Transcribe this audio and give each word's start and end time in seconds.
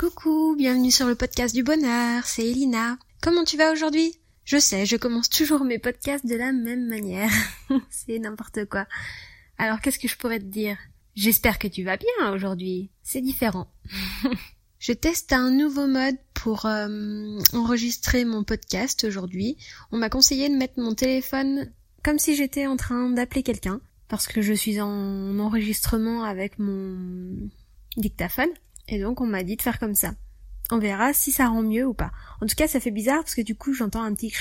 Coucou, 0.00 0.56
bienvenue 0.56 0.90
sur 0.90 1.06
le 1.06 1.14
podcast 1.14 1.54
du 1.54 1.62
bonheur, 1.62 2.24
c'est 2.24 2.46
Elina. 2.46 2.96
Comment 3.20 3.44
tu 3.44 3.58
vas 3.58 3.70
aujourd'hui? 3.70 4.18
Je 4.46 4.56
sais, 4.56 4.86
je 4.86 4.96
commence 4.96 5.28
toujours 5.28 5.62
mes 5.62 5.78
podcasts 5.78 6.24
de 6.24 6.36
la 6.36 6.52
même 6.52 6.88
manière. 6.88 7.30
c'est 7.90 8.18
n'importe 8.18 8.64
quoi. 8.64 8.86
Alors 9.58 9.82
qu'est-ce 9.82 9.98
que 9.98 10.08
je 10.08 10.16
pourrais 10.16 10.38
te 10.38 10.46
dire? 10.46 10.78
J'espère 11.16 11.58
que 11.58 11.68
tu 11.68 11.84
vas 11.84 11.98
bien 11.98 12.32
aujourd'hui. 12.32 12.88
C'est 13.02 13.20
différent. 13.20 13.70
je 14.78 14.94
teste 14.94 15.34
un 15.34 15.50
nouveau 15.50 15.86
mode 15.86 16.16
pour 16.32 16.64
euh, 16.64 17.38
enregistrer 17.52 18.24
mon 18.24 18.42
podcast 18.42 19.04
aujourd'hui. 19.04 19.58
On 19.92 19.98
m'a 19.98 20.08
conseillé 20.08 20.48
de 20.48 20.56
mettre 20.56 20.80
mon 20.80 20.94
téléphone 20.94 21.70
comme 22.02 22.18
si 22.18 22.36
j'étais 22.36 22.66
en 22.66 22.78
train 22.78 23.10
d'appeler 23.10 23.42
quelqu'un 23.42 23.82
parce 24.08 24.26
que 24.26 24.40
je 24.40 24.54
suis 24.54 24.80
en 24.80 25.38
enregistrement 25.38 26.24
avec 26.24 26.58
mon 26.58 27.50
dictaphone 27.98 28.48
et 28.90 29.00
donc 29.00 29.20
on 29.20 29.26
m'a 29.26 29.42
dit 29.42 29.56
de 29.56 29.62
faire 29.62 29.78
comme 29.78 29.94
ça. 29.94 30.14
On 30.70 30.78
verra 30.78 31.12
si 31.12 31.32
ça 31.32 31.48
rend 31.48 31.62
mieux 31.62 31.86
ou 31.86 31.94
pas. 31.94 32.12
En 32.40 32.46
tout 32.46 32.54
cas, 32.54 32.68
ça 32.68 32.78
fait 32.78 32.90
bizarre 32.90 33.20
parce 33.20 33.34
que 33.34 33.40
du 33.40 33.56
coup, 33.56 33.72
j'entends 33.72 34.02
un 34.02 34.14
petit 34.14 34.32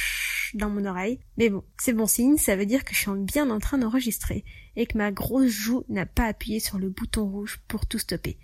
dans 0.54 0.68
mon 0.68 0.84
oreille. 0.84 1.18
Mais 1.38 1.48
bon, 1.48 1.64
c'est 1.78 1.92
bon 1.92 2.06
signe, 2.06 2.36
ça 2.36 2.56
veut 2.56 2.66
dire 2.66 2.84
que 2.84 2.94
je 2.94 3.00
suis 3.00 3.10
bien 3.16 3.50
en 3.50 3.58
train 3.58 3.78
d'enregistrer 3.78 4.44
et 4.76 4.86
que 4.86 4.96
ma 4.96 5.10
grosse 5.10 5.50
joue 5.50 5.84
n'a 5.88 6.06
pas 6.06 6.26
appuyé 6.26 6.60
sur 6.60 6.78
le 6.78 6.88
bouton 6.88 7.28
rouge 7.28 7.60
pour 7.68 7.86
tout 7.86 7.98
stopper. 7.98 8.38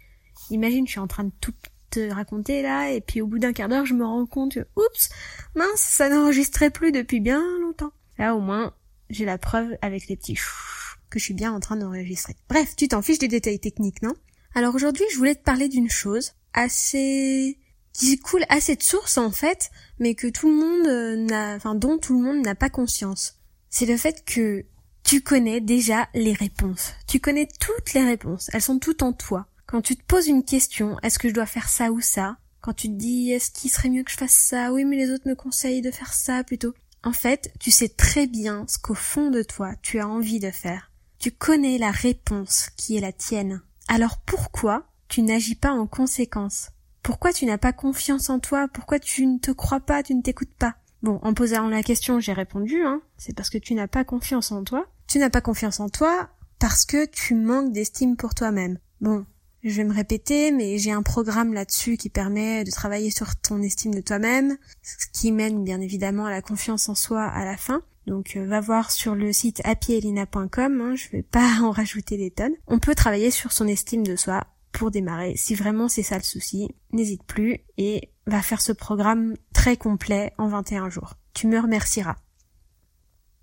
Imagine, 0.50 0.86
je 0.86 0.92
suis 0.92 1.00
en 1.00 1.06
train 1.06 1.24
de 1.24 1.32
tout 1.40 1.54
te 1.90 2.12
raconter 2.12 2.62
là 2.62 2.90
et 2.90 3.00
puis 3.00 3.20
au 3.20 3.26
bout 3.26 3.38
d'un 3.38 3.52
quart 3.52 3.68
d'heure, 3.68 3.86
je 3.86 3.94
me 3.94 4.04
rends 4.04 4.26
compte 4.26 4.54
que, 4.54 4.66
oups, 4.76 5.10
mince, 5.54 5.80
ça 5.80 6.08
n'enregistrait 6.08 6.70
plus 6.70 6.92
depuis 6.92 7.20
bien 7.20 7.42
longtemps. 7.60 7.92
Là, 8.18 8.34
au 8.34 8.40
moins, 8.40 8.74
j'ai 9.10 9.24
la 9.24 9.38
preuve 9.38 9.76
avec 9.80 10.08
les 10.08 10.16
petits 10.16 10.38
que 11.10 11.18
je 11.18 11.24
suis 11.24 11.34
bien 11.34 11.52
en 11.52 11.60
train 11.60 11.76
d'enregistrer. 11.76 12.36
Bref, 12.48 12.76
tu 12.76 12.88
t'en 12.88 13.02
fiches 13.02 13.18
des 13.18 13.28
détails 13.28 13.60
techniques, 13.60 14.02
non? 14.02 14.14
Alors 14.58 14.74
aujourd'hui, 14.74 15.04
je 15.12 15.16
voulais 15.16 15.36
te 15.36 15.44
parler 15.44 15.68
d'une 15.68 15.88
chose 15.88 16.32
assez 16.52 17.58
qui 17.92 18.18
coule 18.18 18.44
assez 18.48 18.74
de 18.74 18.82
sources 18.82 19.16
en 19.16 19.30
fait, 19.30 19.70
mais 20.00 20.16
que 20.16 20.26
tout 20.26 20.48
le 20.48 20.54
monde 20.54 20.86
euh, 20.88 21.16
n'a, 21.16 21.54
enfin 21.54 21.76
dont 21.76 21.96
tout 21.98 22.18
le 22.18 22.24
monde 22.24 22.44
n'a 22.44 22.56
pas 22.56 22.68
conscience. 22.68 23.36
C'est 23.70 23.86
le 23.86 23.96
fait 23.96 24.24
que 24.24 24.64
tu 25.04 25.20
connais 25.20 25.60
déjà 25.60 26.08
les 26.12 26.32
réponses. 26.32 26.92
Tu 27.06 27.20
connais 27.20 27.46
toutes 27.60 27.94
les 27.94 28.02
réponses. 28.02 28.50
Elles 28.52 28.62
sont 28.62 28.80
toutes 28.80 29.02
en 29.02 29.12
toi. 29.12 29.46
Quand 29.66 29.80
tu 29.80 29.96
te 29.96 30.04
poses 30.04 30.26
une 30.26 30.44
question, 30.44 30.96
est-ce 31.04 31.20
que 31.20 31.28
je 31.28 31.34
dois 31.34 31.46
faire 31.46 31.68
ça 31.68 31.92
ou 31.92 32.00
ça? 32.00 32.36
Quand 32.60 32.72
tu 32.72 32.88
te 32.88 32.94
dis, 32.94 33.30
est-ce 33.30 33.52
qu'il 33.52 33.70
serait 33.70 33.90
mieux 33.90 34.02
que 34.02 34.10
je 34.10 34.16
fasse 34.16 34.32
ça? 34.32 34.72
Oui, 34.72 34.84
mais 34.84 34.96
les 34.96 35.12
autres 35.12 35.28
me 35.28 35.36
conseillent 35.36 35.82
de 35.82 35.92
faire 35.92 36.12
ça 36.12 36.42
plutôt. 36.42 36.74
En 37.04 37.12
fait, 37.12 37.52
tu 37.60 37.70
sais 37.70 37.88
très 37.88 38.26
bien 38.26 38.64
ce 38.66 38.78
qu'au 38.78 38.94
fond 38.94 39.30
de 39.30 39.42
toi, 39.42 39.74
tu 39.82 40.00
as 40.00 40.08
envie 40.08 40.40
de 40.40 40.50
faire. 40.50 40.90
Tu 41.20 41.30
connais 41.30 41.78
la 41.78 41.92
réponse 41.92 42.70
qui 42.76 42.96
est 42.96 43.00
la 43.00 43.12
tienne. 43.12 43.60
Alors 43.88 44.18
pourquoi 44.18 44.84
tu 45.08 45.22
n'agis 45.22 45.54
pas 45.54 45.72
en 45.72 45.86
conséquence? 45.86 46.70
Pourquoi 47.02 47.32
tu 47.32 47.46
n'as 47.46 47.56
pas 47.56 47.72
confiance 47.72 48.28
en 48.28 48.38
toi? 48.38 48.68
Pourquoi 48.68 48.98
tu 48.98 49.26
ne 49.26 49.38
te 49.38 49.50
crois 49.50 49.80
pas, 49.80 50.02
tu 50.02 50.14
ne 50.14 50.20
t'écoutes 50.20 50.54
pas? 50.58 50.76
Bon, 51.02 51.18
en 51.22 51.32
posant 51.32 51.68
la 51.68 51.82
question, 51.82 52.20
j'ai 52.20 52.34
répondu, 52.34 52.82
hein. 52.84 53.00
C'est 53.16 53.34
parce 53.34 53.48
que 53.48 53.56
tu 53.56 53.74
n'as 53.74 53.88
pas 53.88 54.04
confiance 54.04 54.52
en 54.52 54.62
toi. 54.62 54.86
Tu 55.06 55.18
n'as 55.18 55.30
pas 55.30 55.40
confiance 55.40 55.80
en 55.80 55.88
toi 55.88 56.28
parce 56.58 56.84
que 56.84 57.06
tu 57.06 57.34
manques 57.34 57.72
d'estime 57.72 58.16
pour 58.16 58.34
toi-même. 58.34 58.78
Bon, 59.00 59.24
je 59.62 59.74
vais 59.74 59.84
me 59.84 59.94
répéter, 59.94 60.52
mais 60.52 60.76
j'ai 60.76 60.92
un 60.92 61.02
programme 61.02 61.54
là-dessus 61.54 61.96
qui 61.96 62.10
permet 62.10 62.64
de 62.64 62.70
travailler 62.70 63.10
sur 63.10 63.36
ton 63.36 63.62
estime 63.62 63.94
de 63.94 64.00
toi-même, 64.02 64.58
ce 64.82 65.06
qui 65.12 65.32
mène 65.32 65.64
bien 65.64 65.80
évidemment 65.80 66.26
à 66.26 66.30
la 66.30 66.42
confiance 66.42 66.90
en 66.90 66.94
soi 66.94 67.22
à 67.22 67.44
la 67.46 67.56
fin. 67.56 67.80
Donc 68.08 68.36
euh, 68.36 68.46
va 68.46 68.60
voir 68.60 68.90
sur 68.90 69.14
le 69.14 69.34
site 69.34 69.60
happyelina.com, 69.64 70.80
hein, 70.80 70.94
je 70.96 71.10
vais 71.10 71.22
pas 71.22 71.58
en 71.62 71.70
rajouter 71.70 72.16
des 72.16 72.30
tonnes. 72.30 72.54
On 72.66 72.78
peut 72.78 72.94
travailler 72.94 73.30
sur 73.30 73.52
son 73.52 73.68
estime 73.68 74.02
de 74.02 74.16
soi 74.16 74.46
pour 74.72 74.90
démarrer. 74.90 75.36
Si 75.36 75.54
vraiment 75.54 75.88
c'est 75.88 76.02
ça 76.02 76.16
le 76.16 76.22
souci, 76.22 76.68
n'hésite 76.90 77.22
plus 77.24 77.58
et 77.76 78.10
va 78.26 78.40
faire 78.40 78.62
ce 78.62 78.72
programme 78.72 79.36
très 79.52 79.76
complet 79.76 80.32
en 80.38 80.48
21 80.48 80.88
jours. 80.88 81.14
Tu 81.34 81.46
me 81.46 81.60
remercieras. 81.60 82.16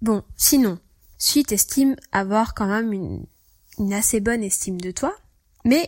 Bon, 0.01 0.23
sinon, 0.35 0.79
si 1.17 1.43
t'estimes 1.43 1.95
avoir 2.11 2.55
quand 2.55 2.67
même 2.67 2.91
une, 2.91 3.25
une 3.77 3.93
assez 3.93 4.19
bonne 4.19 4.43
estime 4.43 4.81
de 4.81 4.91
toi, 4.91 5.15
mais 5.63 5.87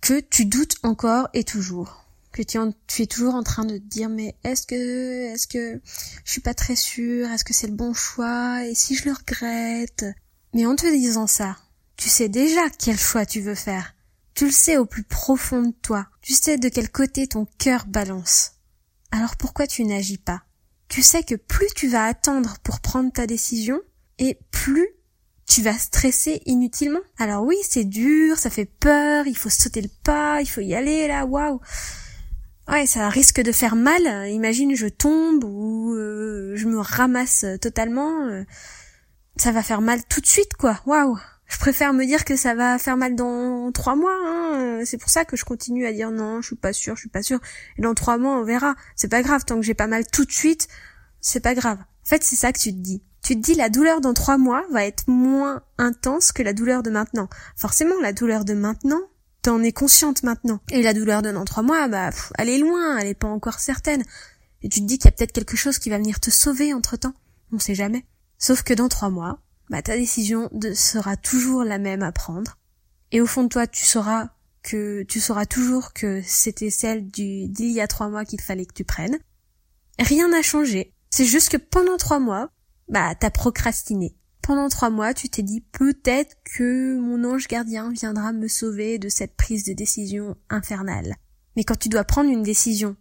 que 0.00 0.18
tu 0.18 0.44
doutes 0.44 0.76
encore 0.82 1.28
et 1.34 1.44
toujours 1.44 2.07
que 2.44 2.72
tu, 2.86 3.02
es 3.02 3.06
toujours 3.06 3.34
en 3.34 3.42
train 3.42 3.64
de 3.64 3.78
te 3.78 3.82
dire 3.82 4.08
mais 4.08 4.36
est-ce 4.44 4.66
que 4.66 5.32
est-ce 5.32 5.46
que 5.46 5.80
je 6.24 6.30
suis 6.30 6.40
pas 6.40 6.54
très 6.54 6.76
sûre, 6.76 7.28
est-ce 7.30 7.44
que 7.44 7.54
c'est 7.54 7.66
le 7.66 7.74
bon 7.74 7.94
choix 7.94 8.64
et 8.64 8.74
si 8.74 8.94
je 8.94 9.06
le 9.06 9.12
regrette? 9.12 10.04
Mais 10.54 10.66
en 10.66 10.76
te 10.76 10.86
disant 10.86 11.26
ça, 11.26 11.56
tu 11.96 12.08
sais 12.08 12.28
déjà 12.28 12.62
quel 12.78 12.98
choix 12.98 13.26
tu 13.26 13.40
veux 13.40 13.54
faire. 13.54 13.94
Tu 14.34 14.46
le 14.46 14.52
sais 14.52 14.76
au 14.76 14.86
plus 14.86 15.02
profond 15.02 15.62
de 15.62 15.74
toi. 15.82 16.06
Tu 16.22 16.32
sais 16.32 16.58
de 16.58 16.68
quel 16.68 16.90
côté 16.90 17.26
ton 17.26 17.46
cœur 17.58 17.86
balance. 17.86 18.52
Alors 19.10 19.36
pourquoi 19.36 19.66
tu 19.66 19.84
n'agis 19.84 20.18
pas? 20.18 20.42
Tu 20.88 21.02
sais 21.02 21.22
que 21.22 21.34
plus 21.34 21.68
tu 21.74 21.88
vas 21.88 22.04
attendre 22.04 22.56
pour 22.62 22.80
prendre 22.80 23.12
ta 23.12 23.26
décision 23.26 23.80
et 24.18 24.38
plus 24.50 24.88
tu 25.46 25.62
vas 25.62 25.76
stresser 25.76 26.42
inutilement. 26.46 27.00
Alors 27.18 27.42
oui, 27.44 27.56
c'est 27.68 27.84
dur, 27.84 28.38
ça 28.38 28.50
fait 28.50 28.66
peur, 28.66 29.26
il 29.26 29.36
faut 29.36 29.50
sauter 29.50 29.80
le 29.80 29.90
pas, 30.04 30.40
il 30.40 30.46
faut 30.46 30.60
y 30.60 30.74
aller 30.74 31.08
là, 31.08 31.24
waouh. 31.24 31.60
Ouais, 32.68 32.86
ça 32.86 33.08
risque 33.08 33.40
de 33.40 33.50
faire 33.50 33.76
mal. 33.76 34.28
Imagine, 34.28 34.74
je 34.76 34.88
tombe 34.88 35.42
ou 35.44 35.94
euh, 35.94 36.52
je 36.54 36.68
me 36.68 36.78
ramasse 36.78 37.46
totalement. 37.62 38.26
Euh, 38.26 38.44
ça 39.36 39.52
va 39.52 39.62
faire 39.62 39.80
mal 39.80 40.04
tout 40.04 40.20
de 40.20 40.26
suite, 40.26 40.54
quoi. 40.54 40.78
Waouh. 40.84 41.18
Je 41.46 41.58
préfère 41.58 41.94
me 41.94 42.04
dire 42.04 42.26
que 42.26 42.36
ça 42.36 42.54
va 42.54 42.76
faire 42.78 42.98
mal 42.98 43.14
dans 43.14 43.72
trois 43.72 43.96
mois. 43.96 44.14
Hein. 44.26 44.82
C'est 44.84 44.98
pour 44.98 45.08
ça 45.08 45.24
que 45.24 45.34
je 45.34 45.46
continue 45.46 45.86
à 45.86 45.92
dire 45.92 46.10
non, 46.10 46.42
je 46.42 46.48
suis 46.48 46.56
pas 46.56 46.74
sûre, 46.74 46.94
je 46.94 47.00
suis 47.00 47.08
pas 47.08 47.22
sûre. 47.22 47.40
Et 47.78 47.82
dans 47.82 47.94
trois 47.94 48.18
mois, 48.18 48.36
on 48.36 48.44
verra. 48.44 48.74
C'est 48.96 49.08
pas 49.08 49.22
grave 49.22 49.46
tant 49.46 49.56
que 49.56 49.62
j'ai 49.62 49.72
pas 49.72 49.86
mal 49.86 50.06
tout 50.06 50.26
de 50.26 50.32
suite. 50.32 50.68
C'est 51.22 51.40
pas 51.40 51.54
grave. 51.54 51.78
En 51.78 52.08
fait, 52.08 52.22
c'est 52.22 52.36
ça 52.36 52.52
que 52.52 52.58
tu 52.58 52.72
te 52.72 52.78
dis. 52.78 53.02
Tu 53.22 53.34
te 53.34 53.40
dis 53.40 53.54
la 53.54 53.70
douleur 53.70 54.02
dans 54.02 54.12
trois 54.12 54.36
mois 54.36 54.64
va 54.70 54.84
être 54.84 55.04
moins 55.08 55.62
intense 55.78 56.32
que 56.32 56.42
la 56.42 56.52
douleur 56.52 56.82
de 56.82 56.90
maintenant. 56.90 57.30
Forcément, 57.56 57.98
la 58.02 58.12
douleur 58.12 58.44
de 58.44 58.52
maintenant, 58.52 59.00
t'en 59.42 59.62
es 59.62 59.72
consciente 59.72 60.22
maintenant. 60.22 60.60
Et 60.70 60.82
la 60.82 60.94
douleur 60.94 61.22
de 61.22 61.30
dans 61.30 61.44
trois 61.44 61.62
mois, 61.62 61.88
bah, 61.88 62.10
elle 62.38 62.48
est 62.48 62.58
loin, 62.58 62.98
elle 62.98 63.08
est 63.08 63.14
pas 63.14 63.28
encore 63.28 63.60
certaine. 63.60 64.02
Et 64.62 64.68
tu 64.68 64.80
te 64.80 64.86
dis 64.86 64.98
qu'il 64.98 65.06
y 65.06 65.08
a 65.08 65.12
peut-être 65.12 65.32
quelque 65.32 65.56
chose 65.56 65.78
qui 65.78 65.90
va 65.90 65.98
venir 65.98 66.20
te 66.20 66.30
sauver 66.30 66.74
entre 66.74 66.96
temps. 66.96 67.14
On 67.52 67.58
sait 67.58 67.74
jamais. 67.74 68.04
Sauf 68.38 68.62
que 68.62 68.74
dans 68.74 68.88
trois 68.88 69.10
mois, 69.10 69.40
bah, 69.70 69.82
ta 69.82 69.96
décision 69.96 70.50
sera 70.74 71.16
toujours 71.16 71.64
la 71.64 71.78
même 71.78 72.02
à 72.02 72.12
prendre. 72.12 72.58
Et 73.12 73.20
au 73.20 73.26
fond 73.26 73.44
de 73.44 73.48
toi, 73.48 73.66
tu 73.66 73.84
sauras 73.84 74.30
que, 74.62 75.02
tu 75.04 75.20
sauras 75.20 75.46
toujours 75.46 75.92
que 75.92 76.20
c'était 76.24 76.70
celle 76.70 77.08
du, 77.08 77.48
d'il 77.48 77.70
y 77.70 77.80
a 77.80 77.86
trois 77.86 78.08
mois 78.08 78.24
qu'il 78.24 78.40
fallait 78.40 78.66
que 78.66 78.74
tu 78.74 78.84
prennes. 78.84 79.18
Rien 79.98 80.28
n'a 80.28 80.42
changé. 80.42 80.94
C'est 81.10 81.24
juste 81.24 81.48
que 81.48 81.56
pendant 81.56 81.96
trois 81.96 82.18
mois, 82.18 82.50
bah, 82.88 83.14
t'as 83.14 83.30
procrastiné 83.30 84.16
pendant 84.48 84.70
trois 84.70 84.88
mois, 84.88 85.12
tu 85.12 85.28
t'es 85.28 85.42
dit 85.42 85.60
peut-être 85.60 86.34
que 86.42 86.98
mon 86.98 87.22
ange 87.22 87.48
gardien 87.48 87.92
viendra 87.92 88.32
me 88.32 88.48
sauver 88.48 88.98
de 88.98 89.10
cette 89.10 89.36
prise 89.36 89.62
de 89.64 89.74
décision 89.74 90.38
infernale. 90.48 91.16
Mais 91.54 91.64
quand 91.64 91.78
tu 91.78 91.90
dois 91.90 92.04
prendre 92.04 92.30
une 92.30 92.42
décision, 92.42 92.96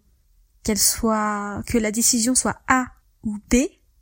qu'elle 0.66 0.78
soit, 0.78 1.63
que 1.66 1.78
la 1.78 1.91
décision 1.91 2.35
soit 2.35 2.58
A 2.68 2.88
ou 3.24 3.38
B, 3.50 3.59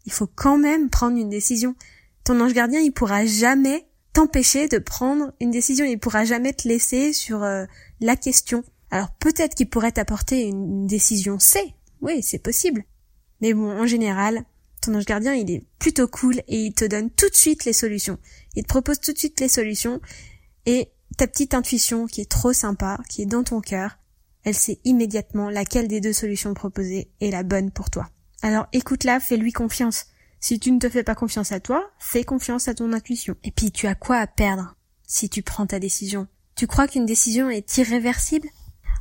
il 0.07 0.11
faut 0.11 0.25
quand 0.25 0.57
même 0.57 0.89
prendre 0.89 1.19
une 1.19 1.29
décision. 1.29 1.75
Ton 2.23 2.41
ange 2.41 2.53
gardien, 2.53 2.79
il 2.79 2.91
pourra 2.91 3.27
jamais 3.27 3.85
t'empêcher 4.11 4.67
de 4.67 4.79
prendre 4.79 5.31
une 5.39 5.51
décision, 5.51 5.85
il 5.85 5.99
pourra 5.99 6.25
jamais 6.25 6.51
te 6.51 6.67
laisser 6.67 7.13
sur 7.13 7.43
euh, 7.43 7.65
la 8.01 8.15
question. 8.15 8.63
Alors 8.89 9.11
peut-être 9.19 9.53
qu'il 9.53 9.69
pourrait 9.69 9.91
t'apporter 9.91 10.47
une 10.47 10.87
décision 10.87 11.37
C. 11.37 11.75
Oui, 12.01 12.23
c'est 12.23 12.41
possible. 12.41 12.85
Mais 13.39 13.53
bon, 13.53 13.69
en 13.69 13.85
général, 13.85 14.45
ton 14.85 14.95
ange 14.95 15.05
gardien, 15.05 15.33
il 15.33 15.49
est 15.51 15.65
plutôt 15.79 16.07
cool 16.07 16.39
et 16.47 16.65
il 16.65 16.73
te 16.73 16.85
donne 16.85 17.09
tout 17.09 17.29
de 17.29 17.35
suite 17.35 17.65
les 17.65 17.73
solutions. 17.73 18.17
Il 18.55 18.63
te 18.63 18.67
propose 18.67 18.99
tout 18.99 19.13
de 19.13 19.17
suite 19.17 19.39
les 19.39 19.49
solutions 19.49 20.01
et 20.65 20.91
ta 21.17 21.27
petite 21.27 21.53
intuition 21.53 22.07
qui 22.07 22.21
est 22.21 22.29
trop 22.29 22.53
sympa, 22.53 22.99
qui 23.09 23.21
est 23.21 23.25
dans 23.27 23.43
ton 23.43 23.61
cœur, 23.61 23.97
elle 24.45 24.55
sait 24.55 24.79
immédiatement 24.83 25.49
laquelle 25.49 25.87
des 25.87 26.01
deux 26.01 26.13
solutions 26.13 26.53
proposées 26.53 27.09
est 27.19 27.31
la 27.31 27.43
bonne 27.43 27.71
pour 27.71 27.89
toi. 27.89 28.09
Alors 28.41 28.67
écoute-la, 28.73 29.19
fais-lui 29.19 29.51
confiance. 29.51 30.05
Si 30.39 30.59
tu 30.59 30.71
ne 30.71 30.77
te 30.79 30.87
fais 30.87 31.03
pas 31.03 31.15
confiance 31.15 31.51
à 31.51 31.59
toi, 31.59 31.89
fais 31.97 32.23
confiance 32.23 32.67
à 32.67 32.75
ton 32.75 32.93
intuition. 32.93 33.35
Et 33.43 33.51
puis 33.51 33.71
tu 33.71 33.87
as 33.87 33.95
quoi 33.95 34.17
à 34.17 34.27
perdre 34.27 34.75
si 35.07 35.29
tu 35.29 35.41
prends 35.41 35.65
ta 35.65 35.79
décision? 35.79 36.27
Tu 36.55 36.67
crois 36.67 36.87
qu'une 36.87 37.07
décision 37.07 37.49
est 37.49 37.77
irréversible? 37.77 38.47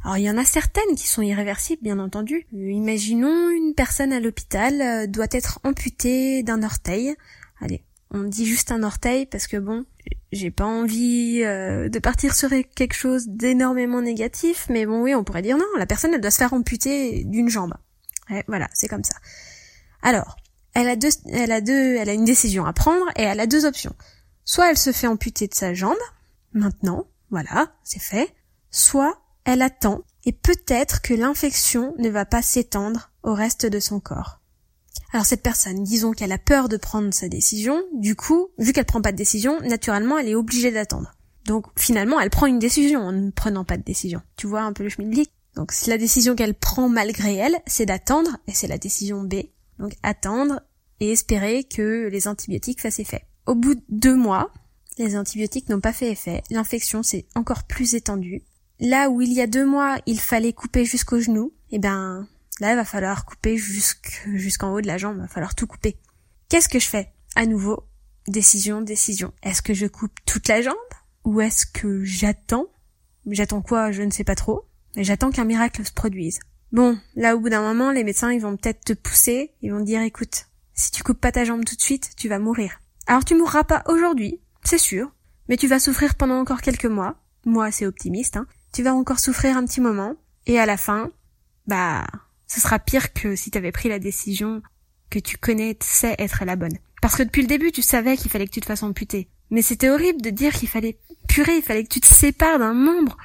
Alors 0.05 0.19
il 0.19 0.25
y 0.25 0.31
en 0.31 0.37
a 0.37 0.45
certaines 0.45 0.95
qui 0.97 1.09
sont 1.09 1.23
irréversibles, 1.23 1.83
bien 1.83 1.99
entendu. 1.99 2.47
Imaginons 2.53 3.49
une 3.49 3.75
personne 3.75 4.13
à 4.13 4.21
l'hôpital 4.21 4.83
euh, 4.83 5.07
doit 5.07 5.27
être 5.31 5.61
amputée 5.65 6.43
d'un 6.43 6.63
orteil. 6.63 7.15
Allez, 7.61 7.83
on 8.11 8.25
dit 8.25 8.45
juste 8.45 8.71
un 8.71 8.83
orteil 8.83 9.25
parce 9.25 9.47
que 9.47 9.57
bon, 9.57 9.87
j'ai 10.31 10.51
pas 10.51 10.67
envie 10.67 11.43
euh, 11.43 11.89
de 11.89 11.99
partir 11.99 12.35
sur 12.35 12.51
quelque 12.77 12.95
chose 12.95 13.29
d'énormément 13.29 14.03
négatif, 14.03 14.67
mais 14.69 14.85
bon 14.85 15.03
oui, 15.03 15.15
on 15.15 15.25
pourrait 15.25 15.41
dire 15.41 15.57
non, 15.57 15.65
la 15.79 15.87
personne 15.87 16.13
elle 16.13 16.21
doit 16.21 16.31
se 16.31 16.39
faire 16.39 16.53
amputer 16.53 17.25
d'une 17.25 17.49
jambe. 17.49 17.75
Voilà, 18.47 18.69
c'est 18.75 18.89
comme 18.89 19.05
ça. 19.05 19.17
Alors, 20.03 20.37
elle 20.75 20.89
a 20.89 20.97
deux, 20.97 21.11
elle 21.33 21.53
a 21.53 21.63
deux, 21.63 21.97
elle 21.97 22.11
a 22.11 22.15
une 22.15 22.25
décision 22.27 22.67
à 22.67 22.75
prendre 22.75 23.07
et 23.17 23.23
elle 23.23 23.41
a 23.41 23.47
deux 23.47 23.65
options. 23.65 23.95
Soit 24.45 24.71
elle 24.71 24.79
se 24.79 24.93
fait 24.93 25.07
amputer 25.07 25.47
de 25.47 25.55
sa 25.55 25.73
jambe, 25.73 25.97
maintenant, 26.53 27.07
voilà, 27.31 27.73
c'est 27.85 28.03
fait. 28.03 28.35
Soit 28.71 29.24
elle 29.45 29.63
attend 29.63 30.03
et 30.25 30.33
peut-être 30.33 31.03
que 31.03 31.15
l'infection 31.15 31.95
ne 31.99 32.09
va 32.09 32.25
pas 32.25 32.43
s'étendre 32.43 33.11
au 33.23 33.35
reste 33.35 33.67
de 33.67 33.81
son 33.81 34.01
corps. 34.01 34.41
Alors 35.13 35.27
cette 35.27 35.43
personne, 35.43 35.85
disons 35.85 36.13
qu'elle 36.13 36.33
a 36.33 36.39
peur 36.39 36.69
de 36.69 36.77
prendre 36.77 37.13
sa 37.13 37.29
décision, 37.29 37.83
du 37.93 38.17
coup, 38.17 38.49
vu 38.59 38.73
qu'elle 38.73 38.85
prend 38.85 39.03
pas 39.03 39.13
de 39.13 39.17
décision, 39.17 39.61
naturellement 39.61 40.19
elle 40.19 40.29
est 40.29 40.35
obligée 40.35 40.73
d'attendre. 40.73 41.15
Donc 41.47 41.67
finalement, 41.77 42.19
elle 42.21 42.31
prend 42.31 42.47
une 42.47 42.59
décision 42.59 43.01
en 43.01 43.13
ne 43.13 43.31
prenant 43.31 43.65
pas 43.65 43.77
de 43.77 43.83
décision. 43.83 44.23
Tu 44.37 44.47
vois 44.47 44.63
un 44.63 44.73
peu 44.73 44.83
le 44.83 44.89
schmilblick? 44.89 45.31
Donc 45.55 45.73
la 45.87 45.99
décision 45.99 46.35
qu'elle 46.35 46.55
prend 46.55 46.89
malgré 46.89 47.35
elle, 47.37 47.61
c'est 47.67 47.87
d'attendre, 47.87 48.39
et 48.49 48.53
c'est 48.53 48.67
la 48.67 48.79
décision 48.79 49.23
B. 49.23 49.35
Donc 49.79 49.93
attendre 50.03 50.61
et 51.01 51.13
espérer 51.13 51.65
que 51.65 52.09
les 52.11 52.29
antibiotiques 52.29 52.81
fassent 52.81 52.99
effet. 52.99 53.27
Au 53.47 53.55
bout 53.55 53.75
de 53.75 53.85
deux 53.89 54.17
mois, 54.17 54.51
les 54.99 55.17
antibiotiques 55.17 55.69
n'ont 55.69 55.81
pas 55.81 55.93
fait 55.93 56.11
effet, 56.11 56.43
l'infection 56.51 57.03
s'est 57.03 57.27
encore 57.35 57.65
plus 57.65 57.95
étendue. 57.95 58.43
Là 58.81 59.09
où 59.09 59.21
il 59.21 59.33
y 59.33 59.41
a 59.41 59.47
deux 59.47 59.67
mois, 59.67 59.99
il 60.07 60.19
fallait 60.19 60.53
couper 60.53 60.85
jusqu'au 60.85 61.21
genou, 61.21 61.53
eh 61.71 61.79
ben 61.79 62.27
là, 62.61 62.73
il 62.73 62.77
va 62.77 62.85
falloir 62.85 63.25
couper 63.25 63.57
jusqu'en 63.57 64.73
haut 64.73 64.81
de 64.81 64.87
la 64.87 64.99
jambe, 64.99 65.17
il 65.19 65.23
va 65.23 65.29
falloir 65.29 65.55
tout 65.55 65.67
couper. 65.67 65.97
Qu'est-ce 66.49 66.69
que 66.69 66.79
je 66.79 66.89
fais? 66.89 67.13
À 67.37 67.47
nouveau, 67.47 67.85
décision, 68.29 68.81
décision. 68.81 69.33
Est-ce 69.43 69.63
que 69.63 69.75
je 69.75 69.87
coupe 69.87 70.13
toute 70.27 70.49
la 70.49 70.61
jambe 70.63 70.75
Ou 71.25 71.41
est-ce 71.41 71.67
que 71.67 72.05
j'attends? 72.05 72.67
J'attends 73.27 73.63
quoi? 73.63 73.93
Je 73.93 74.03
ne 74.03 74.11
sais 74.11 74.25
pas 74.25 74.35
trop. 74.35 74.67
J'attends 74.97 75.31
qu'un 75.31 75.45
miracle 75.45 75.85
se 75.85 75.93
produise. 75.93 76.39
Bon, 76.73 76.99
là 77.15 77.37
au 77.37 77.41
bout 77.41 77.51
d'un 77.51 77.63
moment, 77.63 77.93
les 77.93 78.05
médecins 78.05 78.33
ils 78.33 78.41
vont 78.41 78.57
peut-être 78.57 78.85
te 78.85 78.93
pousser, 78.93 79.53
ils 79.63 79.73
vont 79.73 79.81
dire 79.81 80.03
écoute, 80.03 80.47
si 80.75 80.91
tu 80.91 81.05
coupes 81.05 81.21
pas 81.21 81.33
ta 81.33 81.45
jambe 81.45 81.65
tout 81.65 81.77
de 81.77 81.81
suite, 81.81 82.11
tu 82.17 82.29
vas 82.29 82.41
mourir. 82.41 82.81
Alors 83.07 83.25
tu 83.25 83.37
mourras 83.37 83.65
pas 83.65 83.85
aujourd'hui, 83.87 84.41
c'est 84.65 84.79
sûr, 84.79 85.13
mais 85.49 85.57
tu 85.57 85.69
vas 85.69 85.79
souffrir 85.79 86.17
pendant 86.17 86.39
encore 86.39 86.63
quelques 86.63 86.87
mois. 86.87 87.17
Moi, 87.47 87.71
c'est 87.71 87.87
optimiste, 87.87 88.37
hein. 88.37 88.47
Tu 88.75 88.83
vas 88.83 88.93
encore 88.93 89.21
souffrir 89.21 89.57
un 89.57 89.65
petit 89.65 89.81
moment, 89.81 90.17
et 90.47 90.59
à 90.59 90.67
la 90.67 90.77
fin, 90.77 91.13
bah, 91.69 92.05
ce 92.49 92.61
sera 92.61 92.81
pire 92.81 93.13
que 93.13 93.37
si 93.37 93.53
t'avais 93.53 93.71
pris 93.71 93.89
la 93.89 94.01
décision 94.01 94.63
que 95.11 95.21
tu 95.21 95.39
connais, 95.39 95.79
sais 95.81 96.17
être 96.19 96.45
la 96.45 96.57
bonne. 96.57 96.77
Parce 97.01 97.15
que 97.15 97.23
depuis 97.23 97.43
le 97.43 97.47
début, 97.47 97.71
tu 97.71 97.83
savais 97.83 98.17
qu'il 98.17 98.33
fallait 98.33 98.47
que 98.47 98.53
tu 98.53 98.61
te 98.61 98.67
fasses 98.67 98.83
amputer. 98.83 99.29
Mais 99.51 99.63
c'était 99.63 99.91
horrible 99.91 100.21
de 100.21 100.31
dire 100.31 100.53
qu'il 100.53 100.69
fallait 100.69 100.99
purée, 101.29 101.59
il 101.59 101.63
fallait 101.63 101.85
que 101.85 101.89
tu 101.89 102.01
te 102.01 102.13
sépares 102.13 102.59
d'un 102.59 102.75
membre. 102.75 103.17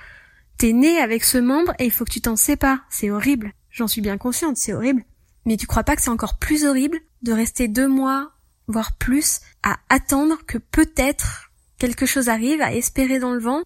T'es 0.60 0.72
né 0.72 1.00
avec 1.00 1.24
ce 1.24 1.40
membre 1.40 1.74
et 1.80 1.86
il 1.86 1.92
faut 1.92 2.06
que 2.06 2.12
tu 2.12 2.22
t'en 2.22 2.36
sépares. 2.36 2.86
C'est 2.92 3.10
horrible. 3.10 3.52
J'en 3.72 3.88
suis 3.88 4.02
bien 4.02 4.20
consciente, 4.20 4.58
c'est 4.58 4.74
horrible. 4.74 5.04
Mais 5.46 5.58
tu 5.58 5.66
crois 5.66 5.84
pas 5.84 5.96
que 5.96 6.04
c'est 6.04 6.12
encore 6.12 6.38
plus 6.38 6.64
horrible 6.64 7.00
de 7.24 7.32
rester 7.32 7.68
deux 7.68 7.88
mois, 7.88 8.34
voire 8.68 8.98
plus, 8.98 9.40
à 9.64 9.78
attendre 9.90 10.38
que 10.46 10.60
peut-être 10.60 11.50
quelque 11.80 12.06
chose 12.06 12.30
arrive, 12.30 12.62
à 12.62 12.72
espérer 12.76 13.18
dans 13.18 13.34
le 13.34 13.40
vent, 13.40 13.64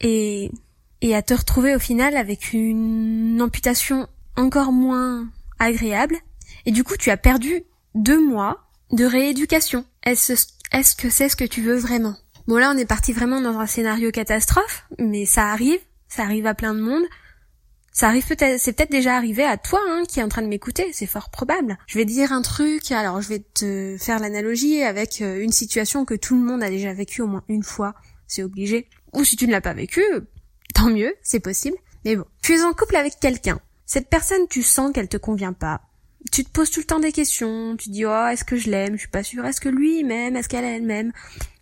et, 0.00 0.50
et 1.02 1.14
à 1.14 1.22
te 1.22 1.34
retrouver 1.34 1.74
au 1.74 1.78
final 1.78 2.16
avec 2.16 2.52
une 2.52 3.40
amputation 3.40 4.08
encore 4.36 4.72
moins 4.72 5.28
agréable, 5.58 6.16
et 6.64 6.70
du 6.70 6.84
coup 6.84 6.96
tu 6.96 7.10
as 7.10 7.16
perdu 7.16 7.62
deux 7.94 8.20
mois 8.20 8.68
de 8.92 9.04
rééducation. 9.04 9.84
Est-ce 10.04 10.34
est-ce 10.72 10.96
que 10.96 11.10
c'est 11.10 11.28
ce 11.28 11.36
que 11.36 11.44
tu 11.44 11.62
veux 11.62 11.76
vraiment? 11.76 12.16
Bon 12.46 12.56
là 12.56 12.72
on 12.74 12.78
est 12.78 12.86
parti 12.86 13.12
vraiment 13.12 13.40
dans 13.40 13.58
un 13.58 13.66
scénario 13.66 14.10
catastrophe, 14.10 14.84
mais 14.98 15.26
ça 15.26 15.50
arrive, 15.52 15.80
ça 16.08 16.22
arrive 16.22 16.46
à 16.46 16.54
plein 16.54 16.74
de 16.74 16.80
monde. 16.80 17.04
Ça 17.92 18.08
arrive 18.08 18.26
peut-être, 18.26 18.60
c'est 18.60 18.74
peut-être 18.74 18.90
déjà 18.90 19.16
arrivé 19.16 19.42
à 19.42 19.56
toi 19.56 19.80
hein, 19.88 20.02
qui 20.06 20.20
est 20.20 20.22
en 20.22 20.28
train 20.28 20.42
de 20.42 20.48
m'écouter, 20.48 20.90
c'est 20.92 21.06
fort 21.06 21.30
probable. 21.30 21.78
Je 21.86 21.96
vais 21.96 22.04
dire 22.04 22.30
un 22.30 22.42
truc, 22.42 22.92
alors 22.92 23.22
je 23.22 23.28
vais 23.30 23.38
te 23.38 23.96
faire 23.98 24.18
l'analogie 24.18 24.82
avec 24.82 25.22
euh, 25.22 25.42
une 25.42 25.50
situation 25.50 26.04
que 26.04 26.12
tout 26.12 26.34
le 26.34 26.44
monde 26.44 26.62
a 26.62 26.68
déjà 26.68 26.92
vécue 26.92 27.22
au 27.22 27.26
moins 27.26 27.42
une 27.48 27.62
fois, 27.62 27.94
c'est 28.26 28.42
obligé. 28.42 28.90
Ou 29.14 29.24
si 29.24 29.36
tu 29.36 29.46
ne 29.46 29.52
l'as 29.52 29.62
pas 29.62 29.72
vécu, 29.72 30.02
tant 30.76 30.90
mieux, 30.90 31.14
c'est 31.22 31.40
possible. 31.40 31.76
Mais 32.04 32.16
bon, 32.16 32.24
tu 32.42 32.54
es 32.54 32.62
en 32.62 32.72
couple 32.72 32.96
avec 32.96 33.18
quelqu'un. 33.18 33.60
Cette 33.86 34.08
personne, 34.08 34.46
tu 34.48 34.62
sens 34.62 34.92
qu'elle 34.92 35.08
te 35.08 35.16
convient 35.16 35.52
pas. 35.52 35.80
Tu 36.32 36.44
te 36.44 36.50
poses 36.50 36.70
tout 36.70 36.80
le 36.80 36.86
temps 36.86 36.98
des 36.98 37.12
questions, 37.12 37.76
tu 37.76 37.88
dis 37.88 38.04
oh 38.04 38.26
est-ce 38.26 38.44
que 38.44 38.56
je 38.56 38.68
l'aime, 38.68 38.94
je 38.94 39.00
suis 39.00 39.08
pas 39.08 39.22
sûre, 39.22 39.46
est-ce 39.46 39.60
que 39.60 39.68
lui 39.68 40.02
m'aime, 40.02 40.36
est-ce 40.36 40.48
qu'elle 40.48 40.64
elle 40.64 40.82
m'aime, 40.82 41.12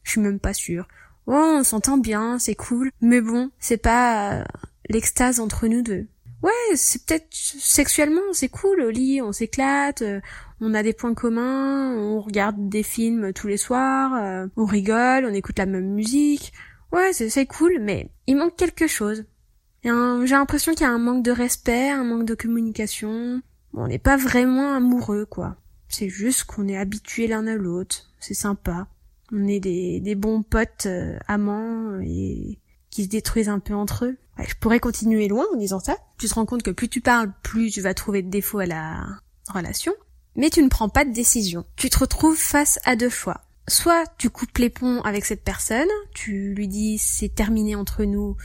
je 0.02 0.12
suis 0.12 0.20
même 0.20 0.40
pas 0.40 0.55
sûre. 0.55 0.88
Oh 1.26 1.58
on 1.58 1.64
s'entend 1.64 1.99
bien, 1.99 2.38
c'est 2.38 2.55
cool, 2.55 2.90
mais 3.02 3.20
bon, 3.20 3.50
c'est 3.58 3.76
pas 3.76 4.32
euh, 4.32 4.44
l'extase 4.88 5.38
entre 5.38 5.66
nous 5.69 5.82
deux 5.82 6.06
ouais, 6.44 6.76
c'est 6.76 7.05
peut-être 7.06 7.26
sexuellement, 7.31 8.32
c'est 8.32 8.49
cool 8.49 8.82
au 8.82 8.90
lit, 8.90 9.22
on 9.22 9.32
s'éclate, 9.32 10.02
euh, 10.02 10.20
on 10.61 10.75
a 10.75 10.82
des 10.82 10.93
points 10.93 11.14
communs, 11.14 11.96
on 11.96 12.20
regarde 12.20 12.69
des 12.69 12.82
films 12.82 13.32
tous 13.32 13.49
les 13.49 13.56
soirs, 13.56 14.14
euh, 14.14 14.46
on 14.56 14.66
rigole, 14.66 15.25
on 15.25 15.32
écoute 15.32 15.58
la 15.58 15.66
même 15.66 15.90
musique. 15.94 16.52
Ouais, 16.92 17.12
c'est 17.12 17.46
cool, 17.46 17.78
mais 17.81 18.08
il 18.26 18.36
manque 18.36 18.56
quelque 18.56 18.86
chose. 18.86 19.25
J'ai 19.82 19.90
l'impression 19.90 20.72
qu'il 20.72 20.82
y 20.82 20.84
a 20.88 20.92
un 20.92 20.98
manque 20.98 21.25
de 21.25 21.31
respect, 21.31 21.90
un 21.90 22.04
manque 22.04 22.25
de 22.25 22.34
communication. 22.34 23.42
on 23.75 23.86
n'est 23.86 23.98
pas 23.98 24.16
vraiment 24.16 24.75
amoureux, 24.75 25.26
quoi. 25.26 25.56
C'est 25.88 26.08
juste 26.08 26.44
qu'on 26.44 26.69
est 26.69 26.76
habitués 26.76 27.26
l'un 27.26 27.46
à 27.46 27.54
l'autre. 27.54 28.10
C'est 28.19 28.34
sympa. 28.34 28.88
On 29.32 29.46
est 29.46 29.60
des, 29.60 30.14
bons 30.14 30.42
potes, 30.42 30.86
euh, 30.86 31.19
amants 31.28 32.00
et 32.00 32.58
qui 32.90 33.04
se 33.04 33.08
détruisent 33.08 33.48
un 33.48 33.58
peu 33.58 33.75
entre 33.75 34.06
eux. 34.06 34.16
je 34.38 34.54
pourrais 34.60 34.80
continuer 34.80 35.28
loin 35.28 35.44
en 35.52 35.56
disant 35.56 35.80
ça. 35.80 35.96
Tu 36.19 36.28
te 36.28 36.34
rends 36.34 36.46
compte 36.46 36.62
que 36.62 36.70
plus 36.70 36.88
tu 36.88 37.00
parles, 37.00 37.32
plus 37.42 37.70
tu 37.70 37.80
vas 37.80 37.94
trouver 37.94 38.22
de 38.22 38.30
défauts 38.30 38.60
à 38.60 38.66
la 38.66 39.04
relation. 39.52 39.92
Mais 40.37 40.50
tu 40.50 40.62
ne 40.62 40.69
prends 40.69 40.88
pas 40.88 41.04
de 41.04 41.12
décision. 41.12 41.64
Tu 41.76 41.90
te 41.90 41.98
retrouves 41.98 42.38
face 42.38 42.78
à 42.84 42.96
deux 42.96 43.08
choix. 43.08 43.42
Soit 43.66 44.05
tu 44.19 44.31
coupes 44.31 44.58
les 44.58 44.70
ponts 44.70 45.00
avec 45.02 45.25
cette 45.25 45.43
personne, 45.43 45.88
tu 46.14 46.55
lui 46.55 46.69
dis 46.69 46.99
c'est 46.99 47.34
terminé 47.34 47.75
entre 47.75 48.05
nous, 48.05 48.37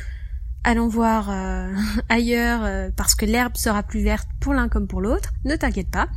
allons 0.64 0.88
voir 0.88 1.30
euh, 1.30 1.74
ailleurs 2.10 2.64
euh, 2.64 2.90
parce 2.96 3.16
que 3.16 3.26
l'herbe 3.26 3.58
sera 3.58 3.84
plus 3.84 4.02
verte 4.02 4.30
pour 4.40 4.54
l'un 4.54 4.70
comme 4.70 4.88
pour 4.88 5.02
l'autre, 5.02 5.32
ne 5.46 5.56
t'inquiète 5.56 5.92
pas. 5.92 6.08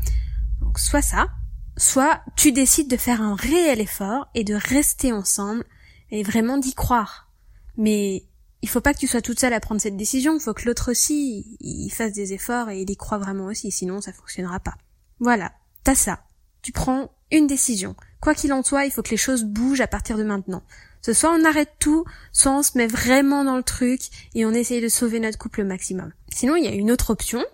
Donc 0.61 0.79
soit 0.79 1.03
ça, 1.03 1.29
soit 1.77 2.23
tu 2.37 2.53
décides 2.53 2.89
de 2.89 2.97
faire 2.97 3.21
un 3.21 3.35
réel 3.35 3.81
effort 3.81 4.29
et 4.35 4.45
de 4.45 4.55
rester 4.55 5.13
ensemble 5.13 5.65
et 6.11 6.23
vraiment 6.23 6.59
d'y 6.59 6.75
croire. 6.75 7.29
Mais 7.77 8.27
il 8.63 8.69
faut 8.69 8.81
pas 8.81 8.95
que 8.95 8.99
tu 8.99 9.09
sois 9.09 9.23
toute 9.23 9.41
seule 9.41 9.53
à 9.55 9.61
prendre 9.61 9.81
cette 9.81 9.97
décision, 9.97 10.35
il 10.35 10.41
faut 10.41 10.55
que 10.55 10.67
l'autre 10.67 10.93
aussi, 10.93 11.57
il 11.61 11.91
fasse 11.91 12.13
des 12.13 12.33
efforts 12.33 12.71
et 12.71 12.81
il 12.81 12.91
y 12.91 12.97
croit 12.97 13.19
vraiment 13.19 13.47
aussi, 13.47 13.73
sinon 13.73 14.01
ça 14.01 14.13
fonctionnera 14.13 14.61
pas. 14.61 14.75
Voilà, 15.19 15.53
t'as 15.83 15.97
ça. 15.97 16.21
Tu 16.63 16.71
prends 16.71 17.11
une 17.33 17.49
décision. 17.49 17.97
Quoi 18.23 18.37
qu'il 18.37 18.53
en 18.53 18.63
soit, 18.63 18.85
il 18.85 18.93
faut 18.93 19.03
que 19.03 19.11
les 19.11 19.17
choses 19.17 19.43
bougent 19.43 19.81
à 19.81 19.89
partir 19.89 20.17
de 20.17 20.23
maintenant. 20.23 20.63
Ce 21.01 21.13
soit 21.13 21.35
on 21.35 21.45
arrête 21.45 21.73
tout, 21.81 22.05
soit 22.31 22.57
on 22.57 22.63
se 22.63 22.79
met 22.79 22.87
vraiment 22.87 23.43
dans 23.43 23.57
le 23.57 23.65
truc 23.65 24.01
et 24.37 24.47
on 24.47 24.53
essaye 24.53 24.81
de 24.81 24.89
sauver 24.89 25.19
notre 25.19 25.39
couple 25.39 25.63
au 25.63 25.65
maximum. 25.65 26.13
Sinon, 26.33 26.55
il 26.55 26.65
y 26.65 26.69
a 26.69 26.73
une 26.73 26.93
autre 26.93 27.11
option, 27.11 27.45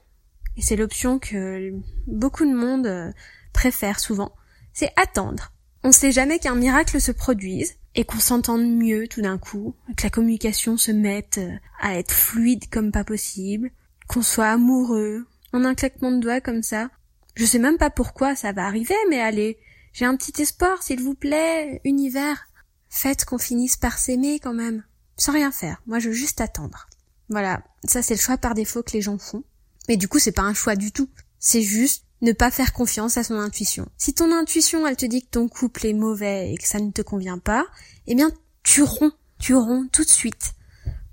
et 0.59 0.63
c'est 0.63 0.77
l'option 0.77 1.19
que 1.19 1.73
beaucoup 2.07 2.45
de 2.45 2.55
monde 2.55 2.87
euh, 2.87 3.11
préfère 3.55 3.99
souvent, 3.99 4.33
c'est 4.75 4.93
attendre. 4.97 5.53
On 5.85 5.91
sait 5.91 6.13
jamais 6.13 6.39
qu'un 6.39 6.55
miracle 6.55 7.01
se 7.01 7.13
produise, 7.13 7.77
et 7.95 8.05
qu'on 8.05 8.21
s'entende 8.21 8.71
mieux 8.71 9.09
tout 9.09 9.23
d'un 9.23 9.39
coup, 9.39 9.75
que 9.97 10.05
la 10.05 10.11
communication 10.11 10.77
se 10.77 10.93
mette 10.93 11.39
euh, 11.39 11.57
à 11.81 11.99
être 11.99 12.13
fluide 12.13 12.69
comme 12.71 12.93
pas 12.93 13.05
possible, 13.05 13.71
qu'on 14.07 14.21
soit 14.21 14.49
amoureux, 14.51 15.27
en 15.55 15.65
un 15.65 15.75
claquement 15.75 16.13
de 16.13 16.21
doigts 16.21 16.43
comme 16.43 16.63
ça. 16.63 16.91
Je 17.37 17.47
sais 17.47 17.59
même 17.59 17.79
pas 17.79 17.89
pourquoi 17.89 18.37
ça 18.37 18.53
va 18.53 18.67
arriver, 18.67 18.95
mais 19.09 19.19
allez, 19.19 19.57
j'ai 19.93 20.05
un 20.05 20.17
petit 20.17 20.43
espoir, 20.43 20.83
s'il 20.83 21.03
vous 21.03 21.15
plaît, 21.15 21.81
univers. 21.85 22.47
Faites 22.89 23.25
qu'on 23.25 23.39
finisse 23.39 23.77
par 23.77 23.99
s'aimer 23.99 24.41
quand 24.41 24.55
même, 24.55 24.85
sans 25.17 25.33
rien 25.33 25.51
faire. 25.51 25.83
Moi, 25.87 25.99
je 25.99 26.09
veux 26.09 26.15
juste 26.15 26.41
attendre. 26.41 26.89
Voilà, 27.29 27.63
ça 27.85 28.03
c'est 28.03 28.15
le 28.15 28.21
choix 28.21 28.39
par 28.39 28.55
défaut 28.55 28.83
que 28.83 28.93
les 28.93 29.03
gens 29.03 29.19
font. 29.19 29.45
Mais 29.89 29.97
du 29.97 30.09
coup, 30.09 30.19
c'est 30.19 30.33
pas 30.33 30.43
un 30.43 30.55
choix 30.55 30.77
du 30.77 30.93
tout. 30.93 31.09
C'est 31.39 31.63
juste 31.63 32.05
ne 32.21 32.33
pas 32.33 32.51
faire 32.51 32.73
confiance 32.73 33.17
à 33.17 33.25
son 33.25 33.39
intuition. 33.39 33.89
Si 33.97 34.15
ton 34.15 34.33
intuition, 34.33 34.87
elle 34.87 34.97
te 34.97 35.07
dit 35.07 35.23
que 35.23 35.31
ton 35.31 35.49
couple 35.49 35.87
est 35.87 35.93
mauvais 35.93 36.53
et 36.53 36.57
que 36.57 36.67
ça 36.67 36.81
ne 36.81 36.91
te 36.91 37.03
convient 37.03 37.39
pas, 37.39 37.67
eh 38.07 38.15
bien, 38.15 38.31
tu 38.63 38.83
romps, 38.83 39.15
tu 39.39 39.55
romps 39.55 39.89
tout 39.93 40.05
de 40.05 40.09
suite. 40.09 40.55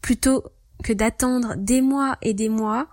Plutôt 0.01 0.43
que 0.83 0.93
d'attendre 0.93 1.55
des 1.57 1.81
mois 1.81 2.17
et 2.21 2.33
des 2.33 2.49
mois 2.49 2.87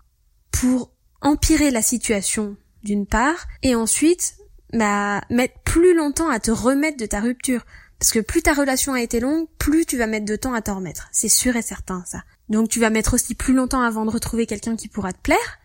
pour 0.51 0.91
empirer 1.21 1.71
la 1.71 1.83
situation 1.83 2.57
d'une 2.83 3.07
part, 3.07 3.47
et 3.63 3.75
ensuite, 3.75 4.37
bah, 4.73 5.23
mettre 5.31 5.59
plus 5.65 5.95
longtemps 5.95 6.29
à 6.29 6.41
te 6.41 6.51
remettre 6.51 6.97
de 6.97 7.07
ta 7.07 7.21
rupture. 7.21 7.65
Parce 7.99 8.13
que 8.13 8.19
plus 8.19 8.43
ta 8.43 8.53
relation 8.53 8.95
a 8.95 9.01
été 9.01 9.21
longue, 9.21 9.47
plus 9.59 9.87
tu 9.87 9.97
vas 9.97 10.07
mettre 10.07 10.27
de 10.27 10.37
temps 10.37 10.55
à 10.55 10.63
t'en 10.63 10.77
remettre. 10.77 11.09
C'est 11.13 11.29
sûr 11.29 11.55
et 11.57 11.63
certain, 11.63 12.03
ça. 12.07 12.23
Donc 12.49 12.69
tu 12.69 12.81
vas 12.81 12.91
mettre 12.91 13.15
aussi 13.15 13.35
plus 13.35 13.55
longtemps 13.55 13.83
avant 13.83 14.05
de 14.05 14.11
retrouver 14.11 14.47
quelqu'un 14.47 14.75
qui 14.75 14.89
pourra 14.89 15.13
te 15.13 15.21
plaire, 15.23 15.61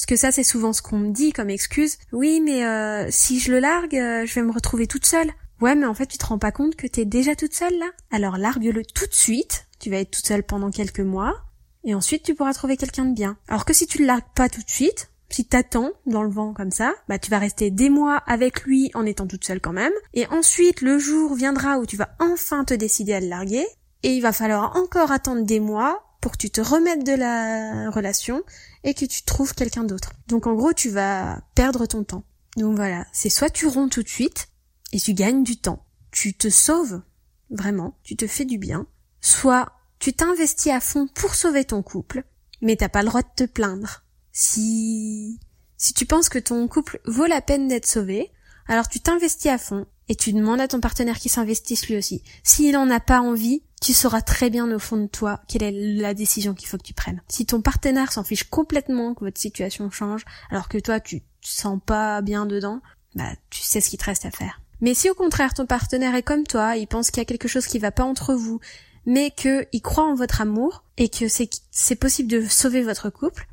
parce 0.00 0.06
que 0.06 0.16
ça, 0.16 0.32
c'est 0.32 0.44
souvent 0.44 0.72
ce 0.72 0.80
qu'on 0.80 0.96
me 0.96 1.12
dit 1.12 1.30
comme 1.30 1.50
excuse. 1.50 1.98
Oui, 2.10 2.40
mais 2.40 2.64
euh, 2.64 3.08
si 3.10 3.38
je 3.38 3.52
le 3.52 3.58
largue, 3.58 3.94
euh, 3.94 4.24
je 4.24 4.34
vais 4.34 4.42
me 4.42 4.50
retrouver 4.50 4.86
toute 4.86 5.04
seule. 5.04 5.30
Ouais, 5.60 5.74
mais 5.74 5.84
en 5.84 5.92
fait, 5.92 6.06
tu 6.06 6.16
te 6.16 6.24
rends 6.24 6.38
pas 6.38 6.52
compte 6.52 6.74
que 6.74 6.86
t'es 6.86 7.04
déjà 7.04 7.36
toute 7.36 7.52
seule 7.52 7.78
là? 7.78 7.90
Alors 8.10 8.38
largue-le 8.38 8.82
tout 8.82 9.06
de 9.06 9.12
suite. 9.12 9.66
Tu 9.78 9.90
vas 9.90 9.98
être 9.98 10.10
toute 10.10 10.24
seule 10.24 10.42
pendant 10.42 10.70
quelques 10.70 11.00
mois. 11.00 11.42
Et 11.84 11.94
ensuite, 11.94 12.22
tu 12.22 12.34
pourras 12.34 12.54
trouver 12.54 12.78
quelqu'un 12.78 13.04
de 13.04 13.14
bien. 13.14 13.36
Alors 13.46 13.66
que 13.66 13.74
si 13.74 13.86
tu 13.86 13.98
le 13.98 14.06
largues 14.06 14.24
pas 14.34 14.48
tout 14.48 14.62
de 14.62 14.70
suite, 14.70 15.10
si 15.30 15.44
t'attends 15.44 15.92
dans 16.06 16.22
le 16.22 16.30
vent 16.30 16.52
comme 16.52 16.70
ça, 16.70 16.94
bah 17.08 17.18
tu 17.18 17.30
vas 17.30 17.38
rester 17.38 17.70
des 17.70 17.90
mois 17.90 18.16
avec 18.26 18.62
lui 18.62 18.90
en 18.94 19.06
étant 19.06 19.26
toute 19.26 19.44
seule 19.44 19.60
quand 19.60 19.72
même. 19.72 19.92
Et 20.14 20.26
ensuite, 20.26 20.80
le 20.80 20.98
jour 20.98 21.34
viendra 21.34 21.78
où 21.78 21.86
tu 21.86 21.96
vas 21.96 22.10
enfin 22.18 22.64
te 22.64 22.74
décider 22.74 23.14
à 23.14 23.20
le 23.20 23.28
larguer. 23.28 23.66
Et 24.02 24.14
il 24.14 24.22
va 24.22 24.32
falloir 24.32 24.76
encore 24.76 25.12
attendre 25.12 25.42
des 25.42 25.60
mois 25.60 26.02
pour 26.20 26.32
que 26.32 26.36
tu 26.36 26.50
te 26.50 26.60
remettes 26.60 27.04
de 27.04 27.14
la 27.14 27.90
relation 27.90 28.42
et 28.84 28.94
que 28.94 29.04
tu 29.04 29.22
trouves 29.24 29.54
quelqu'un 29.54 29.84
d'autre. 29.84 30.12
Donc 30.26 30.46
en 30.46 30.54
gros, 30.54 30.72
tu 30.72 30.90
vas 30.90 31.40
perdre 31.54 31.86
ton 31.86 32.04
temps. 32.04 32.24
Donc 32.56 32.76
voilà, 32.76 33.06
c'est 33.12 33.30
soit 33.30 33.50
tu 33.50 33.66
romps 33.66 33.88
tout 33.88 34.02
de 34.02 34.08
suite 34.08 34.48
et 34.92 34.98
tu 34.98 35.14
gagnes 35.14 35.44
du 35.44 35.56
temps, 35.56 35.86
tu 36.10 36.34
te 36.34 36.50
sauves 36.50 37.02
vraiment, 37.50 37.96
tu 38.02 38.16
te 38.16 38.26
fais 38.26 38.44
du 38.44 38.58
bien, 38.58 38.86
soit 39.20 39.72
tu 39.98 40.12
t'investis 40.12 40.72
à 40.72 40.80
fond 40.80 41.06
pour 41.14 41.34
sauver 41.34 41.64
ton 41.64 41.82
couple, 41.82 42.24
mais 42.60 42.76
t'as 42.76 42.88
pas 42.88 43.02
le 43.02 43.08
droit 43.08 43.22
de 43.22 43.28
te 43.36 43.44
plaindre. 43.44 44.04
Si 44.32 45.38
si 45.76 45.94
tu 45.94 46.04
penses 46.04 46.28
que 46.28 46.38
ton 46.38 46.68
couple 46.68 47.00
vaut 47.06 47.26
la 47.26 47.40
peine 47.40 47.66
d'être 47.66 47.86
sauvé, 47.86 48.30
alors 48.68 48.88
tu 48.88 49.00
t'investis 49.00 49.50
à 49.50 49.56
fond 49.56 49.86
et 50.10 50.14
tu 50.14 50.32
demandes 50.32 50.60
à 50.60 50.68
ton 50.68 50.78
partenaire 50.78 51.18
qu'il 51.18 51.30
s'investisse 51.30 51.88
lui 51.88 51.96
aussi. 51.96 52.22
S'il 52.42 52.76
en 52.76 52.90
a 52.90 53.00
pas 53.00 53.20
envie, 53.20 53.62
tu 53.80 53.94
sauras 53.94 54.20
très 54.20 54.50
bien 54.50 54.70
au 54.70 54.78
fond 54.78 54.98
de 54.98 55.06
toi 55.06 55.40
quelle 55.48 55.62
est 55.62 55.72
la 55.72 56.12
décision 56.12 56.52
qu'il 56.52 56.68
faut 56.68 56.76
que 56.76 56.82
tu 56.82 56.92
prennes. 56.92 57.22
Si 57.28 57.46
ton 57.46 57.62
partenaire 57.62 58.12
s'en 58.12 58.24
fiche 58.24 58.44
complètement 58.44 59.14
que 59.14 59.24
votre 59.24 59.40
situation 59.40 59.90
change, 59.90 60.24
alors 60.50 60.68
que 60.68 60.76
toi 60.76 61.00
tu 61.00 61.20
te 61.20 61.24
sens 61.42 61.80
pas 61.84 62.20
bien 62.20 62.44
dedans, 62.44 62.82
bah 63.14 63.32
tu 63.48 63.62
sais 63.62 63.80
ce 63.80 63.88
qu'il 63.88 63.98
te 63.98 64.04
reste 64.04 64.26
à 64.26 64.30
faire. 64.30 64.60
Mais 64.82 64.92
si 64.92 65.08
au 65.08 65.14
contraire 65.14 65.54
ton 65.54 65.64
partenaire 65.64 66.14
est 66.14 66.22
comme 66.22 66.44
toi, 66.44 66.76
il 66.76 66.86
pense 66.86 67.10
qu'il 67.10 67.22
y 67.22 67.22
a 67.22 67.26
quelque 67.26 67.48
chose 67.48 67.66
qui 67.66 67.78
va 67.78 67.90
pas 67.90 68.04
entre 68.04 68.34
vous, 68.34 68.60
mais 69.06 69.30
qu'il 69.30 69.82
croit 69.82 70.04
en 70.04 70.14
votre 70.14 70.42
amour 70.42 70.84
et 70.98 71.08
que 71.08 71.24
c'est 71.28 71.96
possible 71.96 72.30
de 72.30 72.46
sauver 72.46 72.82
votre 72.82 73.08
couple, 73.08 73.46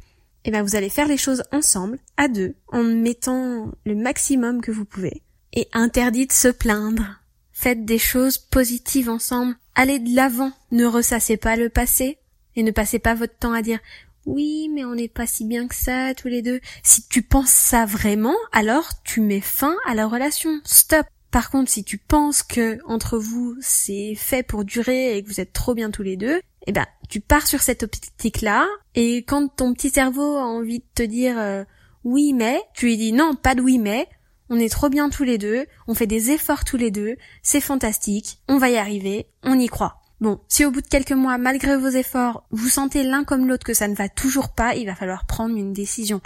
eh 0.47 0.51
ben 0.51 0.63
vous 0.63 0.77
allez 0.77 0.89
faire 0.89 1.09
les 1.09 1.17
choses 1.17 1.43
ensemble, 1.51 1.99
à 2.15 2.29
deux, 2.29 2.55
en 2.69 2.81
mettant 2.81 3.69
le 3.85 3.95
maximum 3.95 4.61
que 4.61 4.71
vous 4.71 4.85
pouvez. 4.85 5.21
Et 5.51 5.67
interdit 5.73 6.25
de 6.25 6.31
se 6.31 6.47
plaindre. 6.47 7.19
Faites 7.51 7.83
des 7.83 7.97
choses 7.97 8.37
positives 8.37 9.09
ensemble. 9.09 9.55
Allez 9.75 9.99
de 9.99 10.15
l'avant. 10.15 10.53
Ne 10.71 10.85
ressassez 10.85 11.35
pas 11.35 11.57
le 11.57 11.67
passé. 11.67 12.17
Et 12.55 12.63
ne 12.63 12.71
passez 12.71 12.97
pas 12.97 13.13
votre 13.13 13.37
temps 13.37 13.51
à 13.51 13.61
dire 13.61 13.79
oui, 14.25 14.69
mais 14.73 14.85
on 14.85 14.95
n'est 14.95 15.07
pas 15.07 15.27
si 15.27 15.45
bien 15.45 15.67
que 15.67 15.75
ça, 15.75 16.13
tous 16.13 16.27
les 16.27 16.41
deux. 16.41 16.59
Si 16.83 17.07
tu 17.07 17.23
penses 17.23 17.49
ça 17.49 17.85
vraiment, 17.85 18.35
alors 18.51 18.89
tu 19.03 19.21
mets 19.21 19.41
fin 19.41 19.75
à 19.85 19.95
la 19.95 20.07
relation. 20.07 20.61
Stop. 20.63 21.07
Par 21.31 21.49
contre, 21.49 21.69
si 21.69 21.83
tu 21.83 21.97
penses 21.97 22.41
que 22.41 22.79
entre 22.85 23.17
vous 23.17 23.55
c'est 23.59 24.15
fait 24.15 24.43
pour 24.43 24.63
durer 24.63 25.17
et 25.17 25.23
que 25.23 25.27
vous 25.27 25.41
êtes 25.41 25.51
trop 25.51 25.73
bien 25.73 25.91
tous 25.91 26.03
les 26.03 26.15
deux, 26.15 26.41
eh 26.67 26.71
ben 26.74 26.86
tu 27.09 27.21
pars 27.21 27.47
sur 27.47 27.62
cette 27.62 27.83
optique-là 27.83 28.67
et 28.93 29.24
quand 29.24 29.47
ton 29.47 29.74
petit 29.74 29.89
cerveau 29.89 30.36
a 30.36 30.43
envie 30.43 30.79
de 30.79 30.86
te 30.93 31.03
dire 31.03 31.39
euh, 31.39 31.63
oui 32.03 32.33
mais, 32.33 32.62
tu 32.74 32.86
lui 32.86 32.97
dis 32.97 33.13
non, 33.13 33.36
pas 33.36 33.55
de 33.55 33.62
oui 33.62 33.79
mais, 33.79 34.07
on 34.50 34.59
est 34.59 34.69
trop 34.69 34.89
bien 34.89 35.09
tous 35.09 35.24
les 35.24 35.38
deux, 35.38 35.65
on 35.88 35.95
fait 35.95 36.07
des 36.07 36.31
efforts 36.31 36.65
tous 36.65 36.77
les 36.77 36.91
deux, 36.91 37.15
c'est 37.41 37.62
fantastique, 37.62 38.39
on 38.47 38.57
va 38.57 38.69
y 38.69 38.77
arriver, 38.77 39.27
on 39.43 39.57
y 39.57 39.67
croit. 39.67 40.01
Bon, 40.19 40.39
si 40.47 40.65
au 40.65 40.71
bout 40.71 40.81
de 40.81 40.88
quelques 40.88 41.12
mois, 41.12 41.38
malgré 41.38 41.77
vos 41.77 41.89
efforts, 41.89 42.45
vous 42.50 42.69
sentez 42.69 43.03
l'un 43.03 43.24
comme 43.24 43.47
l'autre 43.47 43.65
que 43.65 43.74
ça 43.74 43.88
ne 43.88 43.95
va 43.95 44.09
toujours 44.09 44.50
pas, 44.50 44.75
il 44.75 44.88
va 44.88 44.95
falloir 44.95 45.25
prendre 45.25 45.55
une 45.55 45.74
décision 45.74 46.21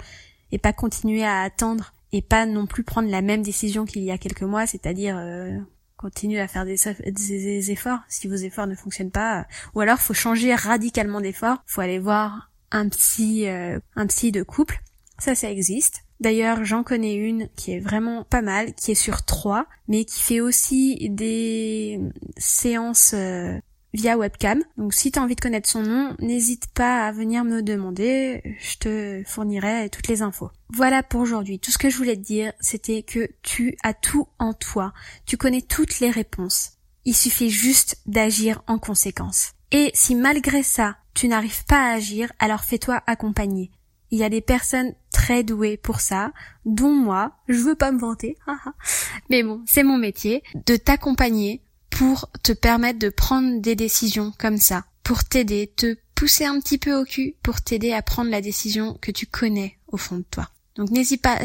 et 0.50 0.58
pas 0.58 0.72
continuer 0.72 1.24
à 1.24 1.42
attendre 1.42 1.92
et 2.12 2.22
pas 2.22 2.46
non 2.46 2.66
plus 2.66 2.84
prendre 2.84 3.10
la 3.10 3.22
même 3.22 3.42
décision 3.42 3.84
qu'il 3.84 4.02
y 4.02 4.10
a 4.10 4.18
quelques 4.18 4.42
mois, 4.42 4.66
c'est-à-dire 4.66 5.16
euh, 5.18 5.58
continuer 6.02 6.40
à 6.40 6.48
faire 6.48 6.66
des, 6.66 7.70
efforts. 7.70 8.00
Si 8.08 8.28
vos 8.28 8.34
efforts 8.34 8.66
ne 8.66 8.74
fonctionnent 8.74 9.10
pas, 9.10 9.46
ou 9.74 9.80
alors 9.80 9.98
faut 9.98 10.14
changer 10.14 10.54
radicalement 10.54 11.20
d'effort, 11.20 11.58
faut 11.66 11.80
aller 11.80 11.98
voir 11.98 12.50
un 12.72 12.88
psy, 12.88 13.46
euh, 13.46 13.78
un 13.96 14.06
psy 14.06 14.32
de 14.32 14.42
couple, 14.42 14.82
ça 15.18 15.34
ça 15.34 15.50
existe. 15.50 16.02
D'ailleurs, 16.20 16.64
j'en 16.64 16.82
connais 16.82 17.14
une 17.14 17.48
qui 17.56 17.72
est 17.72 17.80
vraiment 17.80 18.24
pas 18.24 18.42
mal, 18.42 18.74
qui 18.74 18.92
est 18.92 18.96
sur 18.96 19.24
trois, 19.24 19.66
mais 19.88 20.04
qui 20.04 20.20
fait 20.20 20.40
aussi 20.40 21.08
des 21.10 22.00
séances 22.36 23.12
euh, 23.14 23.58
via 23.92 24.16
webcam. 24.16 24.62
Donc 24.76 24.94
si 24.94 25.10
tu 25.10 25.18
as 25.18 25.22
envie 25.22 25.36
de 25.36 25.40
connaître 25.40 25.68
son 25.68 25.82
nom, 25.82 26.16
n'hésite 26.18 26.66
pas 26.74 27.06
à 27.06 27.12
venir 27.12 27.44
me 27.44 27.62
demander, 27.62 28.42
je 28.60 28.76
te 28.78 29.22
fournirai 29.26 29.90
toutes 29.90 30.08
les 30.08 30.22
infos. 30.22 30.50
Voilà 30.70 31.02
pour 31.02 31.20
aujourd'hui. 31.20 31.58
Tout 31.58 31.70
ce 31.70 31.78
que 31.78 31.90
je 31.90 31.96
voulais 31.96 32.16
te 32.16 32.22
dire, 32.22 32.52
c'était 32.60 33.02
que 33.02 33.28
tu 33.42 33.76
as 33.82 33.94
tout 33.94 34.28
en 34.38 34.52
toi. 34.54 34.92
Tu 35.26 35.36
connais 35.36 35.62
toutes 35.62 36.00
les 36.00 36.10
réponses. 36.10 36.72
Il 37.04 37.14
suffit 37.14 37.50
juste 37.50 37.98
d'agir 38.06 38.62
en 38.66 38.78
conséquence. 38.78 39.52
Et 39.72 39.90
si 39.94 40.14
malgré 40.14 40.62
ça, 40.62 40.96
tu 41.14 41.28
n'arrives 41.28 41.64
pas 41.64 41.90
à 41.90 41.94
agir, 41.94 42.32
alors 42.38 42.60
fais-toi 42.60 43.02
accompagner. 43.06 43.70
Il 44.10 44.18
y 44.18 44.24
a 44.24 44.28
des 44.28 44.42
personnes 44.42 44.94
très 45.10 45.42
douées 45.42 45.78
pour 45.78 46.00
ça, 46.00 46.32
dont 46.66 46.92
moi, 46.92 47.32
je 47.48 47.58
veux 47.58 47.74
pas 47.74 47.92
me 47.92 47.98
vanter, 47.98 48.36
mais 49.30 49.42
bon, 49.42 49.62
c'est 49.66 49.82
mon 49.82 49.96
métier, 49.96 50.42
de 50.66 50.76
t'accompagner 50.76 51.62
pour 52.02 52.28
te 52.42 52.50
permettre 52.50 52.98
de 52.98 53.10
prendre 53.10 53.60
des 53.60 53.76
décisions 53.76 54.32
comme 54.36 54.56
ça, 54.56 54.84
pour 55.04 55.22
t'aider, 55.22 55.72
te 55.76 55.96
pousser 56.16 56.44
un 56.44 56.58
petit 56.58 56.76
peu 56.76 56.96
au 56.96 57.04
cul, 57.04 57.36
pour 57.44 57.60
t'aider 57.60 57.92
à 57.92 58.02
prendre 58.02 58.28
la 58.28 58.40
décision 58.40 58.98
que 59.00 59.12
tu 59.12 59.26
connais 59.26 59.78
au 59.86 59.96
fond 59.98 60.16
de 60.16 60.24
toi. 60.28 60.48
Donc 60.74 60.90
n'hésite 60.90 61.22
pas, 61.22 61.38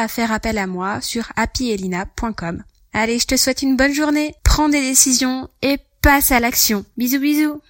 à 0.00 0.06
faire 0.06 0.30
appel 0.30 0.58
à 0.58 0.68
moi 0.68 1.00
sur 1.00 1.32
happyelina.com. 1.34 2.62
Allez, 2.92 3.18
je 3.18 3.26
te 3.26 3.36
souhaite 3.36 3.62
une 3.62 3.76
bonne 3.76 3.92
journée, 3.92 4.32
prends 4.44 4.68
des 4.68 4.80
décisions 4.80 5.48
et 5.60 5.78
passe 6.02 6.30
à 6.30 6.38
l'action. 6.38 6.84
Bisous 6.96 7.18
bisous 7.18 7.56